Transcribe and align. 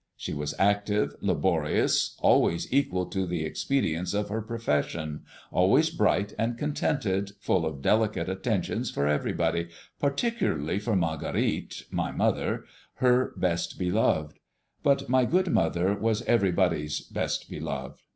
She 0.17 0.33
was 0.33 0.55
active, 0.57 1.13
laborious, 1.21 2.15
always 2.21 2.67
equal 2.73 3.05
to 3.05 3.27
the 3.27 3.45
expedients 3.45 4.15
of 4.15 4.29
her 4.29 4.41
profession, 4.41 5.21
always 5.51 5.91
bright 5.91 6.33
and 6.39 6.57
contented, 6.57 7.33
full 7.39 7.67
of 7.67 7.83
delicate 7.83 8.27
attentions 8.27 8.89
for 8.89 9.05
everybody, 9.05 9.67
particularly 9.99 10.79
for 10.79 10.95
Marguerite 10.95 11.83
(my 11.91 12.11
mother), 12.11 12.65
her 12.95 13.35
best 13.37 13.77
beloved; 13.77 14.39
but 14.81 15.07
my 15.07 15.23
good 15.23 15.51
mother 15.51 15.93
was 15.95 16.23
everybody's 16.23 17.01
best 17.01 17.47
beloved. 17.47 17.99